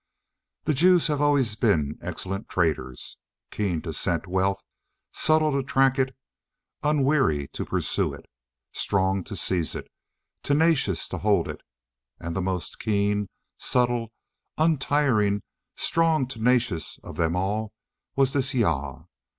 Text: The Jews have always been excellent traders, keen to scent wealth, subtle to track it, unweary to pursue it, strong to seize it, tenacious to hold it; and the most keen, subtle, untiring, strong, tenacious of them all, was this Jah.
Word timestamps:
The 0.63 0.73
Jews 0.73 1.05
have 1.09 1.21
always 1.21 1.55
been 1.55 1.99
excellent 2.01 2.49
traders, 2.49 3.19
keen 3.51 3.83
to 3.83 3.93
scent 3.93 4.25
wealth, 4.25 4.63
subtle 5.11 5.51
to 5.51 5.61
track 5.61 5.99
it, 5.99 6.15
unweary 6.81 7.47
to 7.49 7.65
pursue 7.67 8.11
it, 8.13 8.25
strong 8.71 9.23
to 9.25 9.35
seize 9.35 9.75
it, 9.75 9.91
tenacious 10.41 11.07
to 11.09 11.19
hold 11.19 11.47
it; 11.47 11.61
and 12.19 12.35
the 12.35 12.41
most 12.41 12.79
keen, 12.79 13.29
subtle, 13.59 14.11
untiring, 14.57 15.43
strong, 15.75 16.25
tenacious 16.27 16.97
of 17.03 17.17
them 17.17 17.35
all, 17.35 17.71
was 18.15 18.33
this 18.33 18.53
Jah. 18.53 19.05